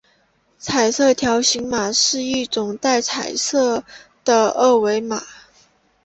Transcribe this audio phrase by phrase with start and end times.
[0.57, 1.35] 彩色条
[1.69, 3.83] 码是一种带颜色
[4.25, 5.23] 的二维条码。